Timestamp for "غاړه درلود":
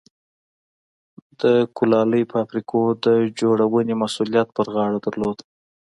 4.75-5.37